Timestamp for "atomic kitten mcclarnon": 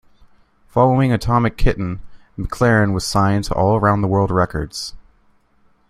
1.13-2.91